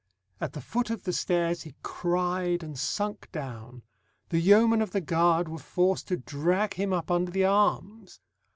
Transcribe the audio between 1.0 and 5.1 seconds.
the stairs he cried and sunk down; the yeomen of the